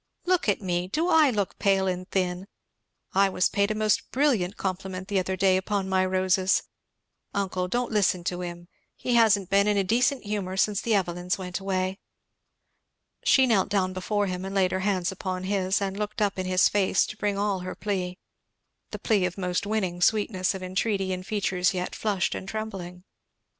Look 0.25 0.49
at 0.49 0.63
me! 0.63 0.87
do 0.87 1.09
I 1.09 1.29
look 1.29 1.59
pale 1.59 1.85
and 1.85 2.09
thin? 2.09 2.47
I 3.13 3.29
was 3.29 3.49
paid 3.49 3.69
a 3.69 3.75
most 3.75 4.09
brilliant 4.09 4.57
compliment 4.57 5.09
the 5.09 5.19
other 5.19 5.35
day 5.35 5.57
upon 5.57 5.87
my 5.87 6.03
roses 6.07 6.63
Uncle, 7.35 7.67
don't 7.67 7.91
listen 7.91 8.23
to 8.23 8.41
him! 8.41 8.67
he 8.95 9.13
hasn't 9.13 9.51
been 9.51 9.67
in 9.67 9.77
a 9.77 9.83
decent 9.83 10.23
humour 10.23 10.57
since 10.57 10.81
the 10.81 10.95
Evelyns 10.95 11.37
went 11.37 11.59
away." 11.59 11.99
She 13.23 13.45
knelt 13.45 13.69
down 13.69 13.93
before 13.93 14.25
him 14.25 14.43
and 14.43 14.55
laid 14.55 14.71
her 14.71 14.79
hands 14.79 15.11
upon 15.11 15.43
his 15.43 15.79
and 15.79 15.95
looked 15.99 16.19
up 16.19 16.39
in 16.39 16.47
his 16.47 16.67
face 16.67 17.05
to 17.05 17.15
bring 17.17 17.37
all 17.37 17.59
her 17.59 17.75
plea; 17.75 18.17
the 18.89 18.97
plea 18.97 19.25
of 19.25 19.37
most 19.37 19.67
winning 19.67 20.01
sweetness 20.01 20.55
of 20.55 20.63
entreaty 20.63 21.13
in 21.13 21.21
features 21.21 21.75
yet 21.75 21.93
flushed 21.93 22.33
and 22.33 22.49
trembling. 22.49 23.03